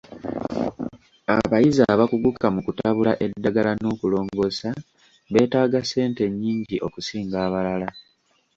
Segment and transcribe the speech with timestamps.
[1.35, 4.69] Abayizi abakuguka mu kutabula eddagala n'okulongoosa
[5.31, 7.89] beetaaga ssente nnyingi okusinga abalala.